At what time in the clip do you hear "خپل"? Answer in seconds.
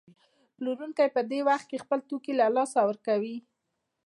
1.83-1.99